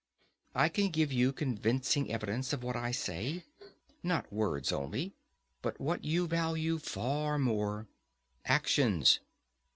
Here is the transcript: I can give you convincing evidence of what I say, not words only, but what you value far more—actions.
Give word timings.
I 0.55 0.67
can 0.69 0.89
give 0.89 1.13
you 1.13 1.31
convincing 1.31 2.11
evidence 2.11 2.53
of 2.53 2.63
what 2.63 2.75
I 2.75 2.89
say, 2.89 3.43
not 4.01 4.33
words 4.33 4.71
only, 4.71 5.13
but 5.61 5.79
what 5.79 6.03
you 6.03 6.25
value 6.25 6.79
far 6.79 7.37
more—actions. 7.37 9.19